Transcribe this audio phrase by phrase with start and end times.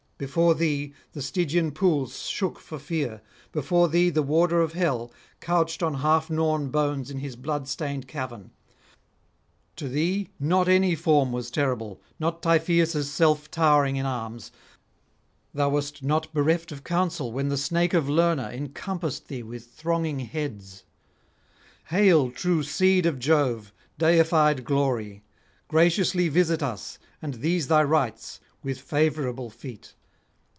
[0.21, 5.11] Before thee the Stygian pools [296 329]shook for fear, before thee the warder of hell,
[5.39, 8.51] couched on half gnawn bones in his blood stained cavern;
[9.77, 14.51] to thee not any form was terrible, not Typhoeus' self towering in arms;
[15.55, 20.19] thou wast not bereft of counsel when the snake of Lerna encompassed thee with thronging
[20.19, 20.83] heads.
[21.85, 25.23] Hail, true seed of Jove, deified glory!
[25.67, 29.95] graciously visit us and these thy rites with favourable feet.